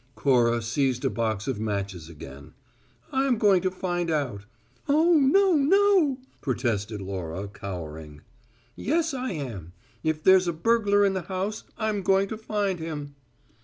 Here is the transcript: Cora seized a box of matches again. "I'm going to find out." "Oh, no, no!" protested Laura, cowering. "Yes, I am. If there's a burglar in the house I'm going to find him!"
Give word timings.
Cora 0.15 0.63
seized 0.63 1.05
a 1.05 1.11
box 1.11 1.47
of 1.47 1.59
matches 1.59 2.09
again. 2.09 2.53
"I'm 3.11 3.37
going 3.37 3.61
to 3.61 3.69
find 3.69 4.09
out." 4.09 4.45
"Oh, 4.89 5.13
no, 5.19 5.53
no!" 5.55 6.17
protested 6.41 6.99
Laura, 6.99 7.47
cowering. 7.47 8.21
"Yes, 8.75 9.13
I 9.13 9.29
am. 9.33 9.73
If 10.01 10.23
there's 10.23 10.47
a 10.47 10.53
burglar 10.53 11.05
in 11.05 11.13
the 11.13 11.21
house 11.29 11.65
I'm 11.77 12.01
going 12.01 12.27
to 12.29 12.37
find 12.39 12.79
him!" 12.79 13.13